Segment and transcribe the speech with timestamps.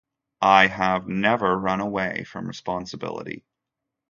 [0.41, 3.45] I have never run away from responsibility.